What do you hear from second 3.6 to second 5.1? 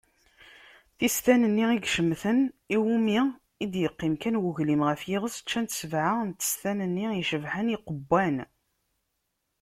i d-iqqim kan ugwlim ɣef